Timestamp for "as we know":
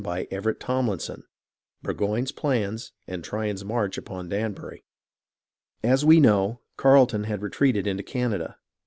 5.83-6.59